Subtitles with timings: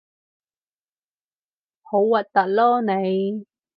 [1.83, 2.81] 好核突囉
[3.37, 3.45] 你